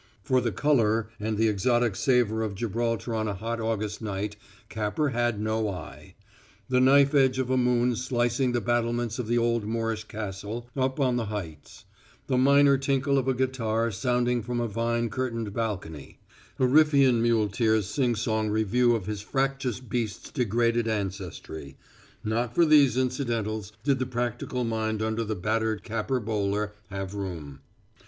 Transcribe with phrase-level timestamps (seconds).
[0.23, 4.35] For the color and the exotic savor of Gibraltar on a hot August night
[4.67, 6.15] Capper had no eye.
[6.69, 10.99] The knife edge of a moon slicing the battlements of the old Moorish Castle up
[10.99, 11.85] on the heights;
[12.25, 16.17] the minor tinkle of a guitar sounding from a vine curtained balcony;
[16.57, 21.77] a Riffian muleteer's singsong review of his fractious beast's degraded ancestry
[22.23, 27.59] not for these incidentals did the practical mind under the battered Capper bowler have room.